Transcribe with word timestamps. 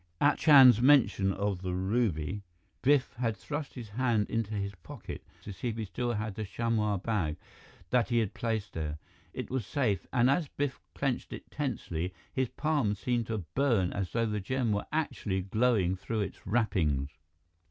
At 0.19 0.39
Chand's 0.39 0.81
mention 0.81 1.31
of 1.31 1.61
the 1.61 1.75
ruby, 1.75 2.41
Biff 2.81 3.13
had 3.19 3.37
thrust 3.37 3.75
his 3.75 3.89
hand 3.89 4.31
into 4.31 4.55
his 4.55 4.73
pocket 4.81 5.23
to 5.43 5.53
see 5.53 5.67
if 5.67 5.77
he 5.77 5.85
still 5.85 6.13
had 6.13 6.33
the 6.33 6.43
chamois 6.43 6.97
bag 6.97 7.37
that 7.91 8.09
he 8.09 8.17
had 8.17 8.33
placed 8.33 8.73
there. 8.73 8.97
It 9.31 9.51
was 9.51 9.63
safe, 9.63 10.07
and 10.11 10.27
as 10.27 10.47
Biff 10.47 10.81
clenched 10.95 11.33
it 11.33 11.51
tensely, 11.51 12.15
his 12.33 12.49
palm 12.49 12.95
seemed 12.95 13.27
to 13.27 13.45
burn 13.53 13.93
as 13.93 14.11
though 14.11 14.25
the 14.25 14.39
gem 14.39 14.71
were 14.71 14.87
actually 14.91 15.43
glowing 15.43 15.95
through 15.95 16.21
its 16.21 16.47
wrappings. 16.47 17.11